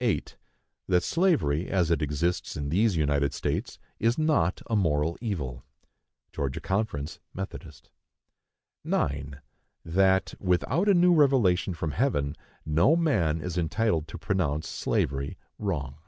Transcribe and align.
8. 0.00 0.36
That 0.88 1.04
slavery, 1.04 1.68
as 1.68 1.88
it 1.92 2.02
exists 2.02 2.56
in 2.56 2.70
these 2.70 2.96
United 2.96 3.32
States, 3.32 3.78
is 4.00 4.18
not 4.18 4.60
a 4.66 4.74
moral 4.74 5.16
evil. 5.20 5.62
(Georgia 6.32 6.60
Conference, 6.60 7.20
Methodist.) 7.32 7.88
9. 8.82 9.40
That, 9.84 10.34
without 10.40 10.88
a 10.88 10.94
new 10.94 11.14
revelation 11.14 11.72
from 11.72 11.92
heaven, 11.92 12.34
no 12.66 12.96
man 12.96 13.40
is 13.40 13.56
entitled 13.56 14.08
to 14.08 14.18
pronounce 14.18 14.66
slavery 14.68 15.38
wrong. 15.56 15.98